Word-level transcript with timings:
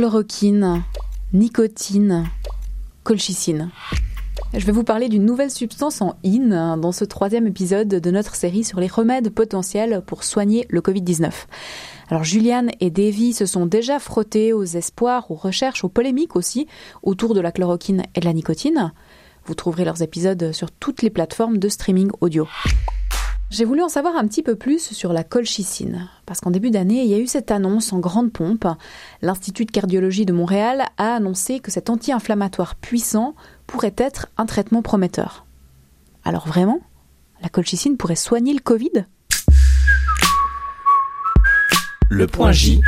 Chloroquine, 0.00 0.82
nicotine, 1.34 2.24
colchicine. 3.02 3.68
Je 4.54 4.64
vais 4.64 4.72
vous 4.72 4.82
parler 4.82 5.10
d'une 5.10 5.26
nouvelle 5.26 5.50
substance 5.50 6.00
en 6.00 6.16
in 6.24 6.78
dans 6.78 6.90
ce 6.90 7.04
troisième 7.04 7.46
épisode 7.46 7.88
de 7.88 8.10
notre 8.10 8.34
série 8.34 8.64
sur 8.64 8.80
les 8.80 8.86
remèdes 8.86 9.28
potentiels 9.28 10.02
pour 10.06 10.24
soigner 10.24 10.64
le 10.70 10.80
Covid-19. 10.80 11.30
Alors 12.08 12.24
Juliane 12.24 12.70
et 12.80 12.88
Davy 12.88 13.34
se 13.34 13.44
sont 13.44 13.66
déjà 13.66 13.98
frottés 13.98 14.54
aux 14.54 14.64
espoirs, 14.64 15.30
aux 15.30 15.34
recherches, 15.34 15.84
aux 15.84 15.90
polémiques 15.90 16.34
aussi 16.34 16.66
autour 17.02 17.34
de 17.34 17.40
la 17.40 17.52
chloroquine 17.52 18.04
et 18.14 18.20
de 18.20 18.24
la 18.24 18.32
nicotine. 18.32 18.94
Vous 19.44 19.54
trouverez 19.54 19.84
leurs 19.84 20.00
épisodes 20.00 20.52
sur 20.52 20.70
toutes 20.70 21.02
les 21.02 21.10
plateformes 21.10 21.58
de 21.58 21.68
streaming 21.68 22.08
audio. 22.22 22.48
J'ai 23.50 23.64
voulu 23.64 23.82
en 23.82 23.88
savoir 23.88 24.14
un 24.14 24.28
petit 24.28 24.44
peu 24.44 24.54
plus 24.54 24.92
sur 24.92 25.12
la 25.12 25.24
colchicine, 25.24 26.08
parce 26.24 26.40
qu'en 26.40 26.52
début 26.52 26.70
d'année, 26.70 27.02
il 27.02 27.10
y 27.10 27.14
a 27.14 27.18
eu 27.18 27.26
cette 27.26 27.50
annonce 27.50 27.92
en 27.92 27.98
grande 27.98 28.32
pompe. 28.32 28.64
L'Institut 29.22 29.64
de 29.64 29.72
cardiologie 29.72 30.24
de 30.24 30.32
Montréal 30.32 30.84
a 30.98 31.14
annoncé 31.14 31.58
que 31.58 31.72
cet 31.72 31.90
anti-inflammatoire 31.90 32.76
puissant 32.76 33.34
pourrait 33.66 33.96
être 33.96 34.28
un 34.36 34.46
traitement 34.46 34.82
prometteur. 34.82 35.46
Alors 36.24 36.46
vraiment 36.46 36.80
La 37.42 37.48
colchicine 37.48 37.96
pourrait 37.96 38.14
soigner 38.14 38.54
le 38.54 38.60
Covid? 38.60 39.06
Le 42.08 42.26
point 42.28 42.52
J 42.52 42.80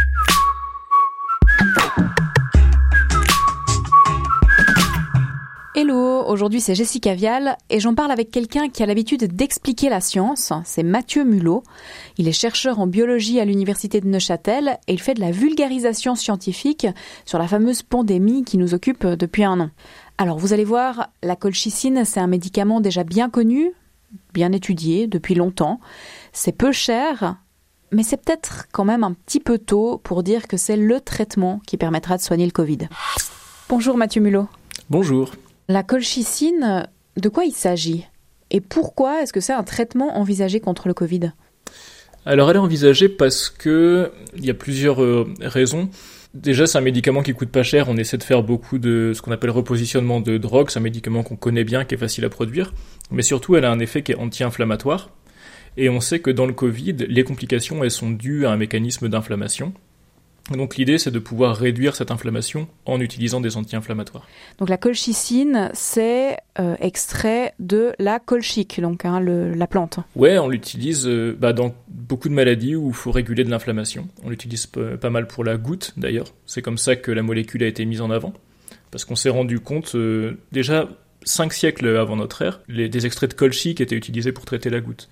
aujourd'hui 6.32 6.60
c'est 6.60 6.74
Jessica 6.74 7.14
Vial 7.14 7.56
et 7.70 7.78
j'en 7.78 7.94
parle 7.94 8.10
avec 8.10 8.30
quelqu'un 8.30 8.68
qui 8.68 8.82
a 8.82 8.86
l'habitude 8.86 9.36
d'expliquer 9.36 9.88
la 9.88 10.00
science, 10.00 10.52
c'est 10.64 10.82
Mathieu 10.82 11.24
Mulot. 11.24 11.62
Il 12.18 12.26
est 12.26 12.32
chercheur 12.32 12.80
en 12.80 12.86
biologie 12.86 13.38
à 13.38 13.44
l'université 13.44 14.00
de 14.00 14.08
Neuchâtel 14.08 14.78
et 14.88 14.94
il 14.94 15.00
fait 15.00 15.14
de 15.14 15.20
la 15.20 15.30
vulgarisation 15.30 16.14
scientifique 16.14 16.86
sur 17.24 17.38
la 17.38 17.46
fameuse 17.46 17.82
pandémie 17.82 18.44
qui 18.44 18.58
nous 18.58 18.74
occupe 18.74 19.06
depuis 19.06 19.44
un 19.44 19.60
an. 19.60 19.70
Alors 20.18 20.38
vous 20.38 20.52
allez 20.52 20.64
voir, 20.64 21.10
la 21.22 21.36
colchicine 21.36 22.04
c'est 22.04 22.20
un 22.20 22.26
médicament 22.26 22.80
déjà 22.80 23.04
bien 23.04 23.28
connu, 23.28 23.72
bien 24.32 24.52
étudié 24.52 25.06
depuis 25.06 25.34
longtemps. 25.34 25.80
C'est 26.32 26.52
peu 26.52 26.72
cher, 26.72 27.36
mais 27.92 28.02
c'est 28.02 28.16
peut-être 28.16 28.66
quand 28.72 28.84
même 28.84 29.04
un 29.04 29.12
petit 29.12 29.40
peu 29.40 29.58
tôt 29.58 30.00
pour 30.02 30.22
dire 30.22 30.48
que 30.48 30.56
c'est 30.56 30.76
le 30.76 31.00
traitement 31.00 31.60
qui 31.66 31.76
permettra 31.76 32.16
de 32.16 32.22
soigner 32.22 32.46
le 32.46 32.52
Covid. 32.52 32.88
Bonjour 33.68 33.96
Mathieu 33.96 34.22
Mulot. 34.22 34.48
Bonjour. 34.88 35.30
La 35.68 35.82
colchicine, 35.82 36.88
de 37.16 37.28
quoi 37.28 37.44
il 37.44 37.52
s'agit? 37.52 38.06
Et 38.50 38.60
pourquoi 38.60 39.22
est-ce 39.22 39.32
que 39.32 39.40
c'est 39.40 39.52
un 39.52 39.62
traitement 39.62 40.18
envisagé 40.18 40.60
contre 40.60 40.88
le 40.88 40.94
Covid? 40.94 41.32
Alors 42.24 42.50
elle 42.50 42.56
est 42.56 42.60
envisagée 42.60 43.08
parce 43.08 43.48
que 43.48 44.12
il 44.36 44.44
y 44.44 44.50
a 44.50 44.54
plusieurs 44.54 45.02
euh, 45.02 45.32
raisons. 45.40 45.88
Déjà, 46.34 46.66
c'est 46.66 46.78
un 46.78 46.82
médicament 46.82 47.22
qui 47.22 47.34
coûte 47.34 47.50
pas 47.50 47.62
cher. 47.62 47.88
On 47.88 47.96
essaie 47.96 48.16
de 48.16 48.22
faire 48.22 48.42
beaucoup 48.42 48.78
de 48.78 49.12
ce 49.14 49.20
qu'on 49.20 49.32
appelle 49.32 49.50
repositionnement 49.50 50.20
de 50.20 50.38
drogue. 50.38 50.70
C'est 50.70 50.78
un 50.78 50.82
médicament 50.82 51.22
qu'on 51.22 51.36
connaît 51.36 51.64
bien, 51.64 51.84
qui 51.84 51.94
est 51.94 51.98
facile 51.98 52.24
à 52.24 52.30
produire. 52.30 52.72
Mais 53.10 53.22
surtout, 53.22 53.56
elle 53.56 53.66
a 53.66 53.70
un 53.70 53.80
effet 53.80 54.02
qui 54.02 54.12
est 54.12 54.16
anti-inflammatoire. 54.16 55.10
Et 55.76 55.90
on 55.90 56.00
sait 56.00 56.20
que 56.20 56.30
dans 56.30 56.46
le 56.46 56.54
Covid, 56.54 56.96
les 57.08 57.24
complications, 57.24 57.84
elles 57.84 57.90
sont 57.90 58.10
dues 58.10 58.46
à 58.46 58.50
un 58.50 58.56
mécanisme 58.56 59.10
d'inflammation. 59.10 59.74
Donc 60.50 60.76
l'idée, 60.76 60.98
c'est 60.98 61.10
de 61.10 61.18
pouvoir 61.18 61.56
réduire 61.56 61.94
cette 61.94 62.10
inflammation 62.10 62.66
en 62.84 63.00
utilisant 63.00 63.40
des 63.40 63.56
anti-inflammatoires. 63.56 64.26
Donc 64.58 64.68
la 64.68 64.76
colchicine, 64.76 65.70
c'est 65.72 66.36
euh, 66.58 66.74
extrait 66.80 67.54
de 67.60 67.92
la 67.98 68.18
colchique, 68.18 68.80
donc 68.80 69.04
hein, 69.04 69.20
la 69.20 69.66
plante. 69.66 70.00
Ouais, 70.16 70.38
on 70.38 70.48
l'utilise 70.48 71.06
euh, 71.06 71.36
bah, 71.38 71.52
dans 71.52 71.74
beaucoup 71.88 72.28
de 72.28 72.34
maladies 72.34 72.74
où 72.74 72.88
il 72.88 72.94
faut 72.94 73.12
réguler 73.12 73.44
de 73.44 73.50
l'inflammation. 73.50 74.08
On 74.24 74.30
l'utilise 74.30 74.66
pas 74.66 75.10
mal 75.10 75.28
pour 75.28 75.44
la 75.44 75.56
goutte, 75.56 75.92
d'ailleurs. 75.96 76.26
C'est 76.44 76.62
comme 76.62 76.78
ça 76.78 76.96
que 76.96 77.12
la 77.12 77.22
molécule 77.22 77.62
a 77.62 77.66
été 77.66 77.84
mise 77.84 78.00
en 78.00 78.10
avant. 78.10 78.32
Parce 78.90 79.04
qu'on 79.04 79.16
s'est 79.16 79.30
rendu 79.30 79.60
compte, 79.60 79.94
euh, 79.94 80.38
déjà 80.50 80.88
cinq 81.24 81.52
siècles 81.52 81.96
avant 81.96 82.16
notre 82.16 82.42
ère, 82.42 82.60
les, 82.68 82.88
des 82.88 83.06
extraits 83.06 83.30
de 83.30 83.34
colchique 83.34 83.80
étaient 83.80 83.96
utilisés 83.96 84.32
pour 84.32 84.44
traiter 84.44 84.70
la 84.70 84.80
goutte. 84.80 85.08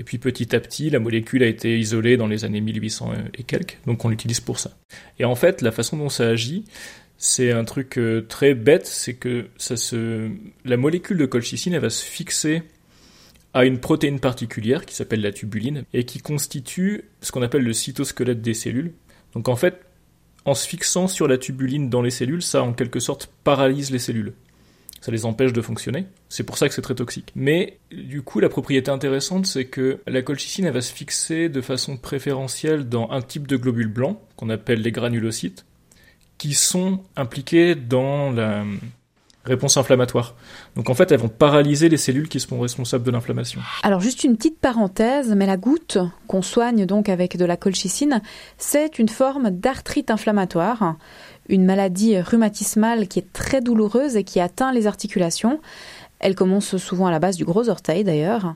Et 0.00 0.02
puis 0.02 0.16
petit 0.16 0.56
à 0.56 0.60
petit, 0.60 0.88
la 0.88 0.98
molécule 0.98 1.42
a 1.42 1.46
été 1.46 1.78
isolée 1.78 2.16
dans 2.16 2.26
les 2.26 2.46
années 2.46 2.62
1800 2.62 3.12
et 3.36 3.42
quelques, 3.42 3.76
donc 3.84 4.02
on 4.02 4.08
l'utilise 4.08 4.40
pour 4.40 4.58
ça. 4.58 4.70
Et 5.18 5.26
en 5.26 5.34
fait, 5.34 5.60
la 5.60 5.72
façon 5.72 5.98
dont 5.98 6.08
ça 6.08 6.26
agit, 6.26 6.64
c'est 7.18 7.52
un 7.52 7.64
truc 7.64 7.98
euh, 7.98 8.22
très 8.26 8.54
bête, 8.54 8.86
c'est 8.86 9.12
que 9.12 9.48
ça 9.58 9.76
se, 9.76 10.30
la 10.64 10.78
molécule 10.78 11.18
de 11.18 11.26
colchicine, 11.26 11.74
elle 11.74 11.82
va 11.82 11.90
se 11.90 12.02
fixer 12.02 12.62
à 13.52 13.66
une 13.66 13.78
protéine 13.78 14.20
particulière 14.20 14.86
qui 14.86 14.94
s'appelle 14.94 15.20
la 15.20 15.32
tubuline 15.32 15.84
et 15.92 16.04
qui 16.04 16.20
constitue 16.20 17.04
ce 17.20 17.30
qu'on 17.30 17.42
appelle 17.42 17.62
le 17.62 17.74
cytosquelette 17.74 18.40
des 18.40 18.54
cellules. 18.54 18.94
Donc 19.34 19.50
en 19.50 19.56
fait, 19.56 19.82
en 20.46 20.54
se 20.54 20.66
fixant 20.66 21.08
sur 21.08 21.28
la 21.28 21.36
tubuline 21.36 21.90
dans 21.90 22.00
les 22.00 22.10
cellules, 22.10 22.42
ça 22.42 22.62
en 22.62 22.72
quelque 22.72 23.00
sorte 23.00 23.30
paralyse 23.44 23.90
les 23.90 23.98
cellules 23.98 24.32
ça 25.00 25.10
les 25.10 25.24
empêche 25.24 25.52
de 25.52 25.62
fonctionner. 25.62 26.06
C'est 26.28 26.44
pour 26.44 26.58
ça 26.58 26.68
que 26.68 26.74
c'est 26.74 26.82
très 26.82 26.94
toxique. 26.94 27.32
Mais 27.34 27.78
du 27.90 28.22
coup, 28.22 28.40
la 28.40 28.48
propriété 28.48 28.90
intéressante, 28.90 29.46
c'est 29.46 29.64
que 29.64 30.00
la 30.06 30.22
colchicine, 30.22 30.66
elle 30.66 30.74
va 30.74 30.82
se 30.82 30.92
fixer 30.92 31.48
de 31.48 31.60
façon 31.60 31.96
préférentielle 31.96 32.88
dans 32.88 33.10
un 33.10 33.22
type 33.22 33.46
de 33.46 33.56
globules 33.56 33.88
blancs, 33.88 34.18
qu'on 34.36 34.50
appelle 34.50 34.82
les 34.82 34.92
granulocytes, 34.92 35.64
qui 36.38 36.54
sont 36.54 37.00
impliqués 37.16 37.74
dans 37.74 38.30
la 38.30 38.64
réponse 39.44 39.76
inflammatoire. 39.76 40.34
Donc 40.76 40.90
en 40.90 40.94
fait, 40.94 41.10
elles 41.12 41.20
vont 41.20 41.28
paralyser 41.28 41.88
les 41.88 41.96
cellules 41.96 42.28
qui 42.28 42.40
sont 42.40 42.60
responsables 42.60 43.04
de 43.04 43.10
l'inflammation. 43.10 43.60
Alors 43.82 44.00
juste 44.00 44.22
une 44.24 44.36
petite 44.36 44.58
parenthèse, 44.58 45.34
mais 45.34 45.46
la 45.46 45.56
goutte 45.56 45.98
qu'on 46.26 46.42
soigne 46.42 46.84
donc 46.84 47.08
avec 47.08 47.36
de 47.36 47.44
la 47.44 47.56
colchicine, 47.56 48.20
c'est 48.58 48.98
une 48.98 49.08
forme 49.08 49.50
d'arthrite 49.50 50.10
inflammatoire 50.10 50.96
une 51.50 51.64
maladie 51.64 52.18
rhumatismale 52.18 53.08
qui 53.08 53.18
est 53.18 53.32
très 53.32 53.60
douloureuse 53.60 54.16
et 54.16 54.24
qui 54.24 54.40
atteint 54.40 54.72
les 54.72 54.86
articulations. 54.86 55.60
Elle 56.20 56.34
commence 56.34 56.76
souvent 56.76 57.06
à 57.06 57.10
la 57.10 57.18
base 57.18 57.36
du 57.36 57.44
gros 57.44 57.68
orteil 57.68 58.04
d'ailleurs. 58.04 58.54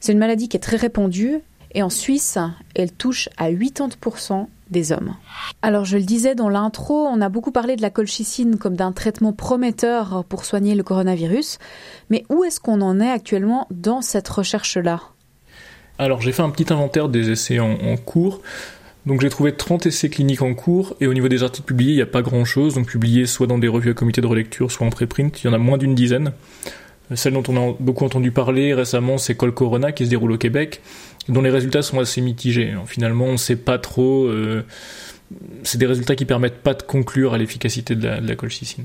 C'est 0.00 0.12
une 0.12 0.18
maladie 0.18 0.48
qui 0.48 0.56
est 0.56 0.60
très 0.60 0.76
répandue 0.76 1.40
et 1.74 1.82
en 1.82 1.90
Suisse, 1.90 2.38
elle 2.74 2.92
touche 2.92 3.28
à 3.36 3.50
80% 3.50 4.46
des 4.70 4.92
hommes. 4.92 5.14
Alors 5.62 5.84
je 5.84 5.96
le 5.96 6.04
disais 6.04 6.34
dans 6.34 6.48
l'intro, 6.48 7.06
on 7.06 7.20
a 7.20 7.28
beaucoup 7.28 7.52
parlé 7.52 7.76
de 7.76 7.82
la 7.82 7.90
colchicine 7.90 8.56
comme 8.56 8.76
d'un 8.76 8.92
traitement 8.92 9.32
prometteur 9.32 10.24
pour 10.28 10.44
soigner 10.44 10.74
le 10.74 10.82
coronavirus, 10.82 11.58
mais 12.10 12.24
où 12.28 12.44
est-ce 12.44 12.60
qu'on 12.60 12.80
en 12.80 13.00
est 13.00 13.10
actuellement 13.10 13.66
dans 13.70 14.02
cette 14.02 14.28
recherche-là? 14.28 15.00
Alors 15.98 16.20
j'ai 16.20 16.32
fait 16.32 16.42
un 16.42 16.50
petit 16.50 16.72
inventaire 16.72 17.08
des 17.08 17.30
essais 17.30 17.58
en, 17.58 17.72
en 17.72 17.96
cours. 17.96 18.40
Donc 19.06 19.20
j'ai 19.20 19.30
trouvé 19.30 19.52
30 19.52 19.86
essais 19.86 20.10
cliniques 20.10 20.42
en 20.42 20.54
cours, 20.54 20.96
et 21.00 21.06
au 21.06 21.14
niveau 21.14 21.28
des 21.28 21.42
articles 21.42 21.66
publiés, 21.66 21.92
il 21.92 21.96
n'y 21.96 22.02
a 22.02 22.06
pas 22.06 22.22
grand-chose, 22.22 22.74
donc 22.74 22.86
publiés 22.86 23.26
soit 23.26 23.46
dans 23.46 23.58
des 23.58 23.68
revues 23.68 23.90
à 23.90 23.94
comité 23.94 24.20
de 24.20 24.26
relecture, 24.26 24.70
soit 24.70 24.86
en 24.86 24.90
préprint, 24.90 25.42
il 25.42 25.46
y 25.46 25.50
en 25.50 25.52
a 25.52 25.58
moins 25.58 25.78
d'une 25.78 25.94
dizaine. 25.94 26.32
Euh, 27.10 27.16
celle 27.16 27.32
dont 27.32 27.42
on 27.48 27.56
a 27.56 27.74
beaucoup 27.80 28.04
entendu 28.04 28.32
parler 28.32 28.74
récemment, 28.74 29.18
c'est 29.18 29.34
Col 29.34 29.52
Corona, 29.52 29.92
qui 29.92 30.04
se 30.04 30.10
déroule 30.10 30.32
au 30.32 30.38
Québec, 30.38 30.80
dont 31.28 31.42
les 31.42 31.50
résultats 31.50 31.82
sont 31.82 32.00
assez 32.00 32.20
mitigés. 32.20 32.74
Finalement, 32.86 33.26
on 33.26 33.32
ne 33.32 33.36
sait 33.36 33.56
pas 33.56 33.78
trop... 33.78 34.26
Euh, 34.26 34.64
c'est 35.62 35.78
des 35.78 35.86
résultats 35.86 36.16
qui 36.16 36.24
permettent 36.24 36.62
pas 36.62 36.74
de 36.74 36.82
conclure 36.82 37.34
à 37.34 37.38
l'efficacité 37.38 37.94
de 37.94 38.06
la, 38.06 38.20
de 38.20 38.28
la 38.28 38.34
colchicine. 38.34 38.84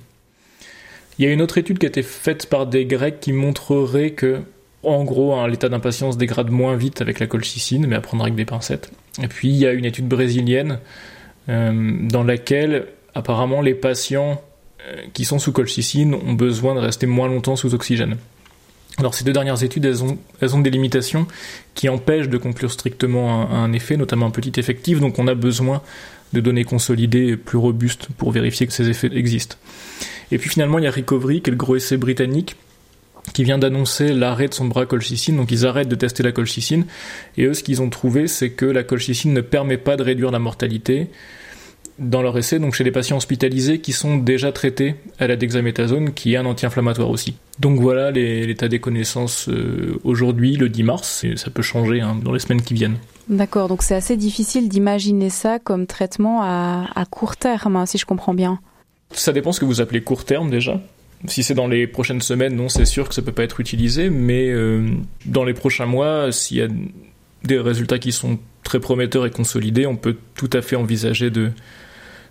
Il 1.17 1.25
y 1.25 1.27
a 1.27 1.31
une 1.31 1.41
autre 1.41 1.57
étude 1.57 1.79
qui 1.79 1.85
a 1.85 1.89
été 1.89 2.03
faite 2.03 2.47
par 2.47 2.65
des 2.65 2.85
Grecs 2.85 3.19
qui 3.19 3.31
montrerait 3.33 4.11
que 4.11 4.41
en 4.83 5.03
gros, 5.03 5.33
hein, 5.33 5.47
l'état 5.47 5.69
d'impatience 5.69 6.17
dégrade 6.17 6.49
moins 6.49 6.75
vite 6.75 7.01
avec 7.01 7.19
la 7.19 7.27
colchicine, 7.27 7.87
mais 7.87 7.95
à 7.95 8.01
prendre 8.01 8.23
avec 8.23 8.35
des 8.35 8.45
pincettes. 8.45 8.91
Et 9.21 9.27
puis, 9.27 9.49
il 9.49 9.55
y 9.55 9.65
a 9.65 9.71
une 9.71 9.85
étude 9.85 10.07
brésilienne 10.07 10.79
euh, 11.49 11.97
dans 12.09 12.23
laquelle, 12.23 12.87
apparemment, 13.15 13.61
les 13.61 13.73
patients 13.73 14.41
euh, 14.81 14.95
qui 15.13 15.25
sont 15.25 15.39
sous 15.39 15.51
colchicine 15.51 16.13
ont 16.13 16.33
besoin 16.33 16.75
de 16.75 16.79
rester 16.79 17.05
moins 17.05 17.27
longtemps 17.27 17.55
sous 17.55 17.73
oxygène. 17.73 18.17
Alors 18.97 19.15
ces 19.15 19.23
deux 19.23 19.33
dernières 19.33 19.63
études, 19.63 19.85
elles 19.85 20.55
ont, 20.55 20.59
des 20.59 20.69
limitations 20.69 21.25
qui 21.73 21.89
empêchent 21.89 22.29
de 22.29 22.37
conclure 22.37 22.71
strictement 22.71 23.49
un, 23.49 23.73
effet, 23.73 23.97
notamment 23.97 24.27
un 24.27 24.31
petit 24.31 24.59
effectif, 24.59 24.99
donc 24.99 25.17
on 25.17 25.27
a 25.27 25.33
besoin 25.33 25.81
de 26.33 26.39
données 26.41 26.63
consolidées 26.63 27.35
plus 27.35 27.57
robustes 27.57 28.07
pour 28.17 28.31
vérifier 28.31 28.67
que 28.67 28.73
ces 28.73 28.89
effets 28.89 29.09
existent. 29.13 29.55
Et 30.31 30.37
puis 30.37 30.49
finalement, 30.49 30.77
il 30.77 30.85
y 30.85 30.87
a 30.87 30.91
Recovery, 30.91 31.41
qui 31.41 31.49
est 31.49 31.51
le 31.51 31.57
gros 31.57 31.75
essai 31.75 31.97
britannique, 31.97 32.55
qui 33.33 33.43
vient 33.43 33.57
d'annoncer 33.57 34.13
l'arrêt 34.13 34.47
de 34.47 34.53
son 34.53 34.65
bras 34.65 34.85
colchicine, 34.85 35.37
donc 35.37 35.51
ils 35.51 35.65
arrêtent 35.65 35.87
de 35.87 35.95
tester 35.95 36.23
la 36.23 36.31
colchicine, 36.31 36.85
et 37.37 37.45
eux 37.45 37.53
ce 37.53 37.63
qu'ils 37.63 37.81
ont 37.81 37.89
trouvé 37.89 38.27
c'est 38.27 38.51
que 38.51 38.65
la 38.65 38.83
colchicine 38.83 39.33
ne 39.33 39.41
permet 39.41 39.77
pas 39.77 39.95
de 39.95 40.03
réduire 40.03 40.31
la 40.31 40.39
mortalité 40.39 41.09
dans 41.99 42.21
leur 42.21 42.37
essai, 42.37 42.59
donc 42.59 42.73
chez 42.73 42.83
les 42.83 42.91
patients 42.91 43.17
hospitalisés 43.17 43.79
qui 43.79 43.91
sont 43.91 44.17
déjà 44.17 44.51
traités 44.51 44.95
à 45.19 45.27
la 45.27 45.35
dexaméthasone, 45.35 46.13
qui 46.13 46.33
est 46.33 46.37
un 46.37 46.45
anti-inflammatoire 46.45 47.09
aussi. 47.09 47.35
Donc 47.59 47.79
voilà 47.79 48.11
l'état 48.11 48.67
des 48.67 48.79
connaissances 48.79 49.47
euh, 49.47 49.99
aujourd'hui, 50.03 50.55
le 50.55 50.69
10 50.69 50.83
mars, 50.83 51.23
et 51.23 51.37
ça 51.37 51.51
peut 51.51 51.61
changer 51.61 52.01
hein, 52.01 52.17
dans 52.21 52.31
les 52.31 52.39
semaines 52.39 52.61
qui 52.61 52.73
viennent. 52.73 52.97
D'accord, 53.29 53.67
donc 53.67 53.83
c'est 53.83 53.95
assez 53.95 54.17
difficile 54.17 54.69
d'imaginer 54.69 55.29
ça 55.29 55.59
comme 55.59 55.85
traitement 55.85 56.41
à, 56.41 56.87
à 56.95 57.05
court 57.05 57.37
terme, 57.37 57.75
hein, 57.75 57.85
si 57.85 57.97
je 57.97 58.05
comprends 58.05 58.33
bien. 58.33 58.59
Ça 59.11 59.31
dépend 59.31 59.51
ce 59.51 59.59
que 59.59 59.65
vous 59.65 59.79
appelez 59.79 60.01
court 60.01 60.25
terme 60.25 60.49
déjà. 60.49 60.81
Si 61.27 61.43
c'est 61.43 61.53
dans 61.53 61.67
les 61.67 61.87
prochaines 61.87 62.21
semaines, 62.21 62.55
non, 62.55 62.69
c'est 62.69 62.85
sûr 62.85 63.07
que 63.07 63.15
ça 63.15 63.21
peut 63.21 63.31
pas 63.31 63.43
être 63.43 63.59
utilisé, 63.59 64.09
mais 64.09 64.49
euh, 64.49 64.89
dans 65.25 65.43
les 65.43 65.53
prochains 65.53 65.85
mois, 65.85 66.31
s'il 66.31 66.57
y 66.57 66.61
a 66.61 66.67
des 67.43 67.59
résultats 67.59 67.99
qui 67.99 68.11
sont 68.11 68.39
très 68.63 68.79
prometteurs 68.79 69.25
et 69.25 69.31
consolidés, 69.31 69.85
on 69.85 69.95
peut 69.95 70.17
tout 70.35 70.49
à 70.53 70.61
fait 70.61 70.75
envisager 70.75 71.29
de, 71.29 71.51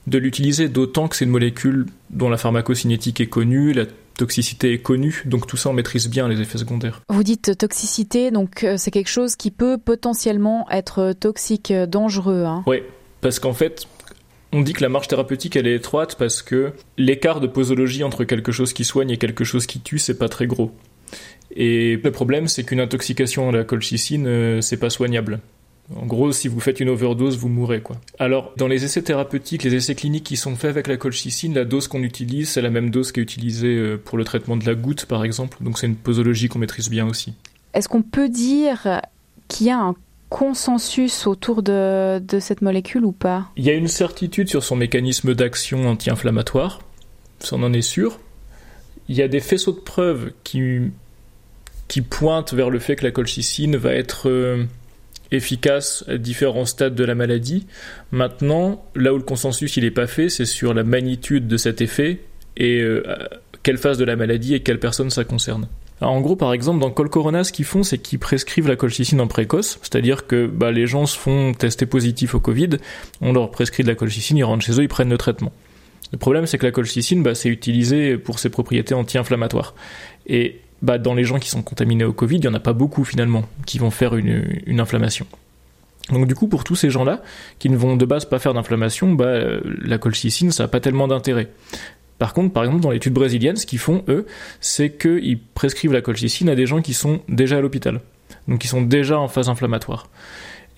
de 0.06 0.18
l'utiliser, 0.18 0.68
d'autant 0.68 1.08
que 1.08 1.16
c'est 1.16 1.24
une 1.24 1.30
molécule 1.30 1.86
dont 2.10 2.28
la 2.28 2.36
pharmacocinétique 2.36 3.20
est 3.20 3.26
connue, 3.26 3.72
la 3.72 3.84
toxicité 4.16 4.72
est 4.72 4.78
connue, 4.78 5.22
donc 5.24 5.46
tout 5.46 5.56
ça 5.56 5.70
on 5.70 5.72
maîtrise 5.72 6.08
bien 6.08 6.28
les 6.28 6.40
effets 6.40 6.58
secondaires. 6.58 7.00
Vous 7.08 7.22
dites 7.22 7.56
toxicité, 7.56 8.30
donc 8.30 8.64
euh, 8.64 8.76
c'est 8.76 8.90
quelque 8.90 9.10
chose 9.10 9.36
qui 9.36 9.50
peut 9.50 9.78
potentiellement 9.78 10.66
être 10.70 11.12
toxique, 11.12 11.70
euh, 11.70 11.86
dangereux. 11.86 12.44
Hein. 12.44 12.62
Oui, 12.66 12.82
parce 13.20 13.38
qu'en 13.38 13.54
fait, 13.54 13.86
on 14.52 14.60
dit 14.60 14.72
que 14.74 14.82
la 14.82 14.88
marge 14.88 15.08
thérapeutique 15.08 15.56
elle 15.56 15.66
est 15.66 15.74
étroite 15.74 16.16
parce 16.18 16.42
que 16.42 16.72
l'écart 16.98 17.40
de 17.40 17.46
posologie 17.46 18.04
entre 18.04 18.24
quelque 18.24 18.52
chose 18.52 18.72
qui 18.72 18.84
soigne 18.84 19.10
et 19.10 19.16
quelque 19.16 19.44
chose 19.44 19.66
qui 19.66 19.80
tue, 19.80 19.98
c'est 19.98 20.18
pas 20.18 20.28
très 20.28 20.46
gros. 20.46 20.72
Et 21.54 21.96
le 22.02 22.10
problème, 22.10 22.48
c'est 22.48 22.64
qu'une 22.64 22.80
intoxication 22.80 23.48
à 23.48 23.52
la 23.52 23.64
colchicine, 23.64 24.26
euh, 24.26 24.60
c'est 24.60 24.78
pas 24.78 24.90
soignable. 24.90 25.40
En 25.96 26.06
gros, 26.06 26.32
si 26.32 26.48
vous 26.48 26.60
faites 26.60 26.80
une 26.80 26.88
overdose, 26.88 27.36
vous 27.36 27.48
mourrez, 27.48 27.82
quoi. 27.82 27.96
Alors, 28.18 28.54
dans 28.56 28.68
les 28.68 28.84
essais 28.84 29.02
thérapeutiques, 29.02 29.62
les 29.62 29.74
essais 29.74 29.94
cliniques 29.94 30.24
qui 30.24 30.36
sont 30.36 30.56
faits 30.56 30.70
avec 30.70 30.86
la 30.86 30.96
colchicine, 30.96 31.52
la 31.54 31.64
dose 31.64 31.88
qu'on 31.88 32.02
utilise, 32.02 32.48
c'est 32.48 32.62
la 32.62 32.70
même 32.70 32.88
dose 32.88 33.12
qui 33.12 33.20
est 33.20 33.22
utilisée 33.22 33.76
euh, 33.76 34.00
pour 34.02 34.16
le 34.16 34.24
traitement 34.24 34.56
de 34.56 34.64
la 34.64 34.74
goutte, 34.74 35.04
par 35.04 35.24
exemple. 35.24 35.58
Donc, 35.60 35.78
c'est 35.78 35.86
une 35.86 35.96
posologie 35.96 36.48
qu'on 36.48 36.60
maîtrise 36.60 36.88
bien 36.88 37.06
aussi. 37.06 37.34
Est-ce 37.74 37.88
qu'on 37.88 38.02
peut 38.02 38.28
dire 38.28 39.02
qu'il 39.48 39.66
y 39.66 39.70
a 39.70 39.78
un 39.78 39.94
consensus 40.32 41.26
autour 41.26 41.62
de, 41.62 42.20
cette 42.40 42.62
molécule 42.62 43.04
ou 43.04 43.12
pas? 43.12 43.50
Il 43.56 43.64
y 43.64 43.70
a 43.70 43.74
une 43.74 43.86
certitude 43.86 44.48
sur 44.48 44.64
son 44.64 44.76
mécanisme 44.76 45.34
d'action 45.34 45.86
anti-inflammatoire, 45.86 46.80
ça 47.40 47.56
on 47.56 47.62
en 47.62 47.72
est 47.74 47.82
sûr. 47.82 48.18
Il 49.08 49.16
y 49.16 49.22
a 49.22 49.28
des 49.28 49.40
faisceaux 49.40 49.72
de 49.72 49.80
preuves 49.80 50.32
qui, 50.42 50.80
qui 51.86 52.00
pointent 52.00 52.54
vers 52.54 52.70
le 52.70 52.78
fait 52.78 52.96
que 52.96 53.04
la 53.04 53.10
colchicine 53.10 53.76
va 53.76 53.92
être 53.92 54.30
euh, 54.30 54.64
efficace 55.32 56.02
à 56.08 56.16
différents 56.16 56.64
stades 56.64 56.94
de 56.94 57.04
la 57.04 57.14
maladie. 57.14 57.66
Maintenant, 58.10 58.82
là 58.94 59.12
où 59.12 59.18
le 59.18 59.22
consensus 59.22 59.76
il 59.76 59.84
n'est 59.84 59.90
pas 59.90 60.06
fait, 60.06 60.30
c'est 60.30 60.46
sur 60.46 60.72
la 60.72 60.82
magnitude 60.82 61.46
de 61.46 61.58
cet 61.58 61.82
effet 61.82 62.20
et 62.56 62.80
euh, 62.80 63.02
quelle 63.62 63.78
phase 63.78 63.98
de 63.98 64.04
la 64.04 64.16
maladie 64.16 64.54
et 64.54 64.60
quelle 64.60 64.80
personne 64.80 65.10
ça 65.10 65.24
concerne. 65.24 65.68
En 66.02 66.20
gros, 66.20 66.36
par 66.36 66.52
exemple, 66.52 66.80
dans 66.80 66.90
Colcorona, 66.90 67.44
ce 67.44 67.52
qu'ils 67.52 67.64
font, 67.64 67.82
c'est 67.82 67.98
qu'ils 67.98 68.18
prescrivent 68.18 68.68
la 68.68 68.76
colchicine 68.76 69.20
en 69.20 69.26
précoce, 69.26 69.78
c'est-à-dire 69.82 70.26
que 70.26 70.46
bah, 70.46 70.70
les 70.70 70.86
gens 70.86 71.06
se 71.06 71.18
font 71.18 71.52
tester 71.54 71.86
positifs 71.86 72.34
au 72.34 72.40
Covid, 72.40 72.70
on 73.20 73.32
leur 73.32 73.50
prescrit 73.50 73.82
de 73.82 73.88
la 73.88 73.94
colchicine, 73.94 74.36
ils 74.36 74.44
rentrent 74.44 74.64
chez 74.64 74.72
eux, 74.72 74.82
ils 74.82 74.88
prennent 74.88 75.10
le 75.10 75.18
traitement. 75.18 75.52
Le 76.12 76.18
problème, 76.18 76.46
c'est 76.46 76.58
que 76.58 76.66
la 76.66 76.72
colchicine, 76.72 77.22
bah, 77.22 77.34
c'est 77.34 77.48
utilisé 77.48 78.18
pour 78.18 78.38
ses 78.38 78.50
propriétés 78.50 78.94
anti-inflammatoires. 78.94 79.74
Et 80.26 80.60
bah, 80.82 80.98
dans 80.98 81.14
les 81.14 81.24
gens 81.24 81.38
qui 81.38 81.48
sont 81.48 81.62
contaminés 81.62 82.04
au 82.04 82.12
Covid, 82.12 82.36
il 82.36 82.40
n'y 82.40 82.48
en 82.48 82.54
a 82.54 82.60
pas 82.60 82.74
beaucoup 82.74 83.04
finalement 83.04 83.44
qui 83.66 83.78
vont 83.78 83.90
faire 83.90 84.14
une, 84.14 84.80
inflammation. 84.80 85.26
Donc 86.10 86.26
du 86.26 86.34
coup, 86.34 86.48
pour 86.48 86.64
tous 86.64 86.74
ces 86.74 86.90
gens-là, 86.90 87.22
qui 87.58 87.70
ne 87.70 87.76
vont 87.76 87.96
de 87.96 88.04
base 88.04 88.24
pas 88.24 88.38
faire 88.38 88.52
d'inflammation, 88.52 89.12
bah, 89.12 89.26
euh, 89.26 89.60
la 89.82 89.98
colchicine, 89.98 90.50
ça 90.50 90.64
n'a 90.64 90.68
pas 90.68 90.80
tellement 90.80 91.08
d'intérêt. 91.08 91.48
Par 92.22 92.34
contre, 92.34 92.52
par 92.52 92.62
exemple, 92.62 92.82
dans 92.82 92.92
l'étude 92.92 93.14
brésilienne, 93.14 93.56
ce 93.56 93.66
qu'ils 93.66 93.80
font, 93.80 94.04
eux, 94.06 94.26
c'est 94.60 94.90
qu'ils 94.90 95.40
prescrivent 95.40 95.92
la 95.92 96.02
colchicine 96.02 96.48
à 96.48 96.54
des 96.54 96.66
gens 96.66 96.80
qui 96.80 96.94
sont 96.94 97.20
déjà 97.28 97.56
à 97.56 97.60
l'hôpital, 97.60 97.98
donc 98.46 98.60
qui 98.60 98.68
sont 98.68 98.80
déjà 98.80 99.18
en 99.18 99.26
phase 99.26 99.48
inflammatoire. 99.48 100.08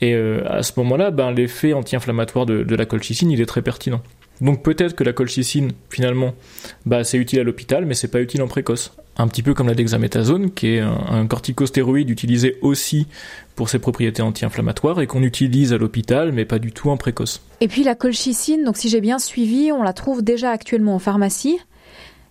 Et 0.01 0.15
euh, 0.15 0.41
à 0.49 0.63
ce 0.63 0.73
moment-là, 0.79 1.11
ben, 1.11 1.33
l'effet 1.33 1.75
anti-inflammatoire 1.75 2.47
de, 2.47 2.75
la 2.75 2.87
colchicine, 2.87 3.31
il 3.31 3.43
est 3.43 3.45
très 3.45 3.61
pertinent. 3.61 4.01
Donc 4.41 4.63
peut-être 4.63 4.97
que 4.97 5.05
la 5.05 5.13
colchicine, 5.13 5.73
finalement, 5.91 6.35
bah, 6.87 7.05
c'est 7.05 7.19
utile 7.19 7.41
à 7.41 7.43
l'hôpital, 7.43 7.85
mais 7.85 7.93
c'est 7.93 8.09
pas 8.09 8.23
utile 8.23 8.41
en 8.41 8.49
précoce. 8.49 8.97
Un 9.17 9.29
petit 9.29 9.43
peu 9.43 9.55
comme 9.55 9.69
la 9.69 9.75
dexaméthasone, 9.75 10.51
qui 10.51 10.75
est 10.75 10.81
un, 10.81 11.27
corticostéroïde 11.27 12.11
utilisé 12.11 12.59
aussi 12.63 13.07
pour 13.55 13.69
ses 13.69 13.79
propriétés 13.79 14.23
anti-inflammatoires 14.23 15.01
et 15.01 15.07
qu'on 15.07 15.23
utilise 15.23 15.73
à 15.73 15.79
l'hôpital, 15.79 16.33
mais 16.33 16.45
pas 16.45 16.59
du 16.59 16.73
tout 16.73 16.91
en 16.91 16.97
précoce. 16.97 17.41
Et 17.61 17.69
puis 17.69 17.85
la 17.85 17.95
colchicine, 17.95 18.65
donc 18.65 18.77
si 18.77 18.89
j'ai 18.89 19.01
bien 19.01 19.21
suivi, 19.21 19.71
on 19.71 19.83
la 19.83 19.93
trouve 19.93 20.23
déjà 20.23 20.51
actuellement 20.51 20.97
en 20.97 20.99
pharmacie. 20.99 21.59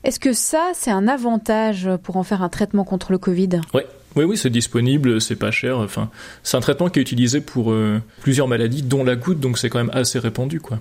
Est-ce 0.04 0.20
que 0.20 0.34
ça, 0.34 0.72
c'est 0.74 0.92
un 0.92 1.08
avantage 1.08 1.90
pour 2.04 2.18
en 2.18 2.24
faire 2.24 2.44
un 2.44 2.50
traitement 2.50 2.84
contre 2.84 3.14
le 3.14 3.18
Covid? 3.18 3.62
Oui, 3.74 3.84
oui, 4.18 4.26
oui, 4.26 4.38
c'est 4.38 4.50
disponible, 4.50 5.22
c'est 5.22 5.38
pas 5.38 5.52
cher. 5.52 5.80
Enfin, 5.80 6.10
c'est 6.44 6.58
un 6.58 6.60
traitement 6.60 6.90
qui 6.90 7.00
est 7.00 7.02
utilisé 7.02 7.40
pour 7.40 7.72
euh, 7.72 8.02
plusieurs 8.22 8.50
maladies, 8.50 8.84
dont 8.84 9.06
la 9.06 9.16
goutte, 9.16 9.40
donc 9.40 9.58
c'est 9.58 9.70
quand 9.70 9.80
même 9.80 9.92
assez 9.94 10.20
répandu, 10.20 10.60
quoi. 10.60 10.80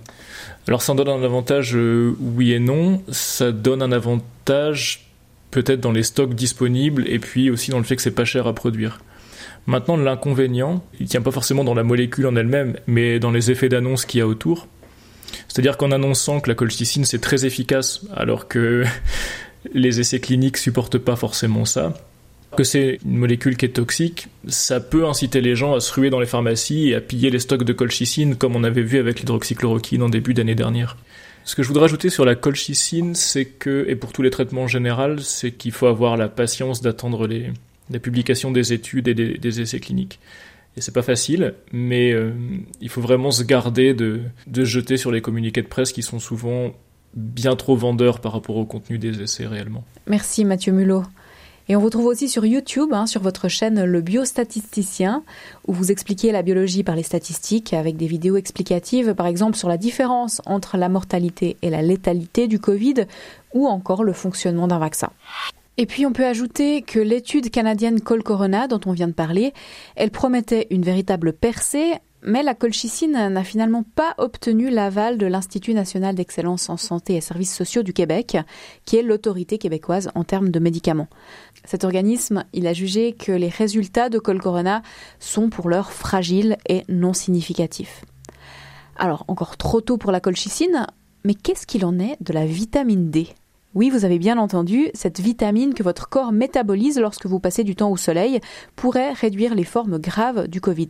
Alors, 0.66 0.82
ça 0.82 0.92
en 0.92 0.94
donne 0.96 1.08
un 1.08 1.22
avantage, 1.22 1.76
euh, 1.76 2.16
oui 2.20 2.52
et 2.52 2.58
non. 2.58 3.00
Ça 3.10 3.52
donne 3.52 3.80
un 3.80 3.92
avantage 3.92 5.11
peut-être 5.52 5.80
dans 5.80 5.92
les 5.92 6.02
stocks 6.02 6.34
disponibles 6.34 7.06
et 7.06 7.20
puis 7.20 7.50
aussi 7.50 7.70
dans 7.70 7.78
le 7.78 7.84
fait 7.84 7.94
que 7.94 8.02
c'est 8.02 8.10
pas 8.10 8.24
cher 8.24 8.48
à 8.48 8.54
produire. 8.54 8.98
Maintenant, 9.66 9.96
l'inconvénient, 9.96 10.84
il 10.98 11.06
tient 11.06 11.22
pas 11.22 11.30
forcément 11.30 11.62
dans 11.62 11.74
la 11.74 11.84
molécule 11.84 12.26
en 12.26 12.34
elle-même, 12.34 12.76
mais 12.88 13.20
dans 13.20 13.30
les 13.30 13.52
effets 13.52 13.68
d'annonce 13.68 14.04
qu'il 14.04 14.18
y 14.18 14.22
a 14.22 14.26
autour. 14.26 14.66
C'est-à-dire 15.46 15.76
qu'en 15.76 15.92
annonçant 15.92 16.40
que 16.40 16.48
la 16.48 16.56
colchicine 16.56 17.04
c'est 17.04 17.20
très 17.20 17.44
efficace, 17.44 18.00
alors 18.14 18.48
que 18.48 18.84
les 19.74 20.00
essais 20.00 20.18
cliniques 20.18 20.56
supportent 20.56 20.98
pas 20.98 21.14
forcément 21.14 21.64
ça, 21.64 21.94
que 22.56 22.64
c'est 22.64 22.98
une 23.04 23.16
molécule 23.16 23.56
qui 23.56 23.66
est 23.66 23.70
toxique, 23.70 24.28
ça 24.48 24.80
peut 24.80 25.06
inciter 25.06 25.40
les 25.40 25.54
gens 25.54 25.74
à 25.74 25.80
se 25.80 25.92
ruer 25.92 26.10
dans 26.10 26.20
les 26.20 26.26
pharmacies 26.26 26.90
et 26.90 26.94
à 26.94 27.00
piller 27.00 27.30
les 27.30 27.38
stocks 27.38 27.64
de 27.64 27.72
colchicine 27.72 28.36
comme 28.36 28.56
on 28.56 28.64
avait 28.64 28.82
vu 28.82 28.98
avec 28.98 29.20
l'hydroxychloroquine 29.20 30.02
en 30.02 30.08
début 30.08 30.34
d'année 30.34 30.54
dernière. 30.54 30.96
Ce 31.44 31.56
que 31.56 31.62
je 31.62 31.68
voudrais 31.68 31.84
ajouter 31.84 32.08
sur 32.08 32.24
la 32.24 32.34
colchicine, 32.34 33.14
c'est 33.14 33.44
que, 33.44 33.84
et 33.88 33.96
pour 33.96 34.12
tous 34.12 34.22
les 34.22 34.30
traitements 34.30 34.62
en 34.62 34.68
général, 34.68 35.20
c'est 35.20 35.52
qu'il 35.52 35.72
faut 35.72 35.86
avoir 35.86 36.16
la 36.16 36.28
patience 36.28 36.82
d'attendre 36.82 37.26
les, 37.26 37.50
la 37.90 37.98
publication 37.98 38.50
des 38.50 38.72
études 38.72 39.08
et 39.08 39.14
des, 39.14 39.60
essais 39.60 39.80
cliniques. 39.80 40.20
Et 40.76 40.80
c'est 40.80 40.92
pas 40.92 41.02
facile, 41.02 41.54
mais 41.72 42.12
euh, 42.12 42.32
il 42.80 42.88
faut 42.88 43.02
vraiment 43.02 43.30
se 43.30 43.42
garder 43.42 43.92
de, 43.92 44.20
de 44.46 44.64
jeter 44.64 44.96
sur 44.96 45.10
les 45.10 45.20
communiqués 45.20 45.62
de 45.62 45.68
presse 45.68 45.92
qui 45.92 46.02
sont 46.02 46.18
souvent 46.18 46.72
bien 47.14 47.56
trop 47.56 47.76
vendeurs 47.76 48.20
par 48.20 48.32
rapport 48.32 48.56
au 48.56 48.64
contenu 48.64 48.98
des 48.98 49.20
essais 49.20 49.46
réellement. 49.46 49.84
Merci 50.06 50.44
Mathieu 50.44 50.72
Mulot. 50.72 51.04
Et 51.68 51.76
on 51.76 51.80
vous 51.80 51.90
trouve 51.90 52.06
aussi 52.06 52.28
sur 52.28 52.44
YouTube, 52.44 52.92
hein, 52.92 53.06
sur 53.06 53.22
votre 53.22 53.48
chaîne 53.48 53.84
Le 53.84 54.00
Biostatisticien, 54.00 55.22
où 55.66 55.72
vous 55.72 55.90
expliquez 55.90 56.32
la 56.32 56.42
biologie 56.42 56.82
par 56.82 56.96
les 56.96 57.02
statistiques 57.02 57.72
avec 57.72 57.96
des 57.96 58.06
vidéos 58.06 58.36
explicatives, 58.36 59.14
par 59.14 59.26
exemple 59.26 59.56
sur 59.56 59.68
la 59.68 59.76
différence 59.76 60.42
entre 60.46 60.76
la 60.76 60.88
mortalité 60.88 61.56
et 61.62 61.70
la 61.70 61.82
létalité 61.82 62.48
du 62.48 62.58
Covid, 62.58 63.06
ou 63.54 63.66
encore 63.66 64.04
le 64.04 64.12
fonctionnement 64.12 64.68
d'un 64.68 64.78
vaccin. 64.78 65.10
Et 65.78 65.86
puis 65.86 66.04
on 66.04 66.12
peut 66.12 66.26
ajouter 66.26 66.82
que 66.82 66.98
l'étude 66.98 67.50
canadienne 67.50 68.00
Col 68.00 68.22
Corona 68.22 68.68
dont 68.68 68.80
on 68.84 68.92
vient 68.92 69.08
de 69.08 69.12
parler, 69.12 69.54
elle 69.96 70.10
promettait 70.10 70.66
une 70.70 70.82
véritable 70.82 71.32
percée 71.32 71.94
mais 72.22 72.42
la 72.42 72.54
colchicine 72.54 73.12
n'a 73.12 73.44
finalement 73.44 73.82
pas 73.82 74.14
obtenu 74.18 74.70
l'aval 74.70 75.18
de 75.18 75.26
l'Institut 75.26 75.74
national 75.74 76.14
d'excellence 76.14 76.70
en 76.70 76.76
santé 76.76 77.16
et 77.16 77.20
services 77.20 77.54
sociaux 77.54 77.82
du 77.82 77.92
Québec, 77.92 78.36
qui 78.84 78.96
est 78.96 79.02
l'autorité 79.02 79.58
québécoise 79.58 80.10
en 80.14 80.22
termes 80.22 80.50
de 80.50 80.60
médicaments. 80.60 81.08
Cet 81.64 81.84
organisme, 81.84 82.44
a 82.64 82.72
jugé 82.72 83.12
que 83.12 83.32
les 83.32 83.48
résultats 83.48 84.08
de 84.08 84.18
Colcorona 84.18 84.82
sont 85.18 85.50
pour 85.50 85.68
l'heure 85.68 85.92
fragiles 85.92 86.56
et 86.68 86.84
non 86.88 87.12
significatifs. 87.12 88.04
Alors, 88.96 89.24
encore 89.26 89.56
trop 89.56 89.80
tôt 89.80 89.98
pour 89.98 90.12
la 90.12 90.20
colchicine, 90.20 90.86
mais 91.24 91.34
qu'est-ce 91.34 91.66
qu'il 91.66 91.84
en 91.84 91.98
est 91.98 92.16
de 92.20 92.32
la 92.32 92.46
vitamine 92.46 93.10
D? 93.10 93.28
Oui, 93.74 93.90
vous 93.90 94.04
avez 94.04 94.18
bien 94.18 94.38
entendu, 94.38 94.90
cette 94.94 95.20
vitamine 95.20 95.74
que 95.74 95.82
votre 95.82 96.08
corps 96.08 96.30
métabolise 96.30 97.00
lorsque 97.00 97.26
vous 97.26 97.40
passez 97.40 97.64
du 97.64 97.74
temps 97.74 97.90
au 97.90 97.96
soleil 97.96 98.38
pourrait 98.76 99.12
réduire 99.12 99.54
les 99.54 99.64
formes 99.64 99.98
graves 99.98 100.46
du 100.46 100.60
Covid 100.60 100.88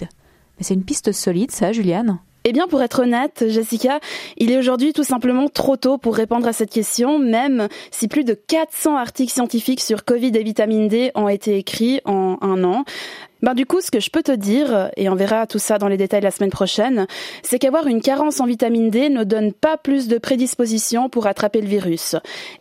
c'est 0.63 0.75
une 0.75 0.85
piste 0.85 1.13
solide, 1.13 1.51
ça, 1.51 1.73
Juliane 1.73 2.19
eh 2.45 2.53
bien, 2.53 2.67
pour 2.67 2.83
être 2.83 3.03
honnête, 3.03 3.45
Jessica, 3.47 4.01
il 4.37 4.51
est 4.51 4.59
aujourd'hui 4.59 4.93
tout 4.93 5.05
simplement 5.05 5.49
trop 5.49 5.77
tôt 5.77 5.97
pour 5.97 6.17
répondre 6.17 6.49
à 6.49 6.53
cette 6.53 6.71
question, 6.71 7.19
même 7.19 7.69
si 7.93 8.09
plus 8.09 8.25
de 8.25 8.35
400 8.35 8.97
articles 8.97 9.33
scientifiques 9.33 9.81
sur 9.81 10.05
Covid 10.05 10.33
et 10.35 10.43
vitamine 10.43 10.89
D 10.89 11.13
ont 11.15 11.29
été 11.29 11.57
écrits 11.57 12.01
en 12.05 12.39
un 12.41 12.65
an. 12.65 12.85
Ben, 13.43 13.55
du 13.55 13.67
coup, 13.67 13.81
ce 13.81 13.91
que 13.91 14.01
je 14.01 14.11
peux 14.11 14.23
te 14.23 14.33
dire, 14.33 14.91
et 14.97 15.09
on 15.09 15.15
verra 15.15 15.47
tout 15.47 15.59
ça 15.59 15.79
dans 15.79 15.89
les 15.89 15.97
détails 15.97 16.21
la 16.21 16.31
semaine 16.31 16.51
prochaine, 16.51 17.07
c'est 17.43 17.59
qu'avoir 17.59 17.87
une 17.87 18.01
carence 18.01 18.41
en 18.41 18.47
vitamine 18.47 18.91
D 18.91 19.09
ne 19.09 19.25
donne 19.25 19.53
pas 19.53 19.77
plus 19.77 20.09
de 20.09 20.19
prédisposition 20.19 21.09
pour 21.09 21.27
attraper 21.27 21.61
le 21.61 21.69
virus. 21.69 22.17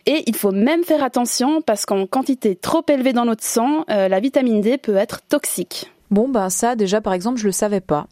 Et 0.06 0.24
il 0.26 0.36
faut 0.36 0.52
même 0.52 0.84
faire 0.84 1.02
attention 1.02 1.60
parce 1.60 1.86
qu'en 1.86 2.06
quantité 2.06 2.54
trop 2.56 2.84
élevée 2.88 3.12
dans 3.12 3.24
notre 3.24 3.44
sang, 3.44 3.84
euh, 3.90 4.08
la 4.08 4.20
vitamine 4.20 4.60
D 4.60 4.76
peut 4.76 4.96
être 4.96 5.22
toxique. 5.28 5.90
Bon, 6.12 6.28
ben 6.28 6.50
ça, 6.50 6.76
déjà, 6.76 7.00
par 7.00 7.14
exemple, 7.14 7.40
je 7.40 7.46
le 7.46 7.52
savais 7.52 7.80
pas. 7.80 8.06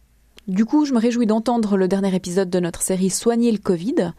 Du 0.47 0.65
coup, 0.65 0.85
je 0.85 0.93
me 0.93 0.97
réjouis 0.97 1.27
d'entendre 1.27 1.77
le 1.77 1.87
dernier 1.87 2.15
épisode 2.15 2.49
de 2.49 2.59
notre 2.59 2.81
série 2.81 3.11
Soigner 3.11 3.51
le 3.51 3.59
Covid. 3.59 4.13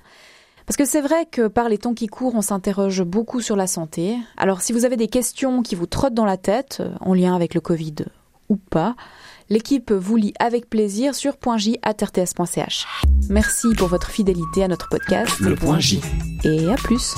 Parce 0.66 0.76
que 0.76 0.84
c'est 0.84 1.00
vrai 1.00 1.26
que 1.28 1.48
par 1.48 1.68
les 1.68 1.78
temps 1.78 1.92
qui 1.92 2.06
courent, 2.06 2.36
on 2.36 2.42
s'interroge 2.42 3.02
beaucoup 3.02 3.40
sur 3.40 3.56
la 3.56 3.66
santé. 3.66 4.16
Alors 4.36 4.60
si 4.60 4.72
vous 4.72 4.84
avez 4.84 4.96
des 4.96 5.08
questions 5.08 5.62
qui 5.62 5.74
vous 5.74 5.86
trottent 5.86 6.14
dans 6.14 6.24
la 6.24 6.36
tête, 6.36 6.78
euh, 6.78 6.94
en 7.00 7.12
lien 7.12 7.34
avec 7.34 7.54
le 7.54 7.60
Covid 7.60 7.96
ou 8.48 8.54
pas, 8.54 8.94
l'équipe 9.50 9.90
vous 9.90 10.14
lit 10.14 10.34
avec 10.38 10.70
plaisir 10.70 11.16
sur 11.16 11.34
.j.rts.ch. 11.44 12.86
Merci 13.28 13.74
pour 13.74 13.88
votre 13.88 14.10
fidélité 14.12 14.62
à 14.62 14.68
notre 14.68 14.88
podcast. 14.88 15.40
Le 15.40 15.56
Point 15.56 15.80
J. 15.80 16.00
Et 16.44 16.70
à 16.70 16.76
plus. 16.76 17.16